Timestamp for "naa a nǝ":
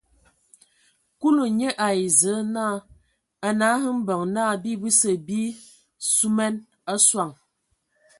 2.53-3.69